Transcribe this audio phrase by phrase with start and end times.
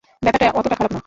[0.21, 0.99] ব্যাপারটা অতোটা খারাপ না।